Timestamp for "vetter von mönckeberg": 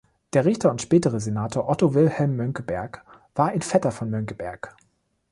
3.61-4.75